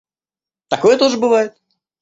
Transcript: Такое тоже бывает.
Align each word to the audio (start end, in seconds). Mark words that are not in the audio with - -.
Такое 0.67 0.97
тоже 0.97 1.17
бывает. 1.19 1.55